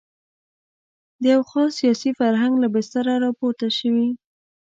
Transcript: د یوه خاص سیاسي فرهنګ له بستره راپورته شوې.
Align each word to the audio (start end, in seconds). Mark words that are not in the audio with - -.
د 1.21 1.23
یوه 1.33 1.45
خاص 1.51 1.71
سیاسي 1.79 2.11
فرهنګ 2.19 2.53
له 2.63 2.67
بستره 2.73 3.13
راپورته 3.25 3.67
شوې. 3.77 4.07